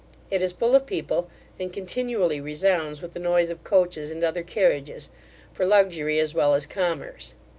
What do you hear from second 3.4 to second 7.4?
of coaches and other carriages, for luxury as well as commerce.